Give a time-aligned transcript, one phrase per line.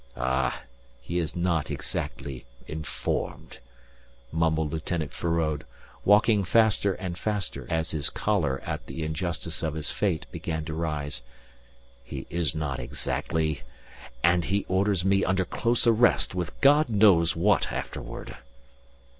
[0.17, 0.63] "Ah,
[0.99, 3.59] he is not exactly informed,"
[4.31, 5.63] mumbled Lieutenant Feraud,
[6.03, 10.73] walking faster and faster as his choler at the injustice of his fate began to
[10.73, 11.21] rise.
[12.03, 13.61] "He is not exactly....
[14.23, 18.35] And he orders me under close arrest with God knows what afterward."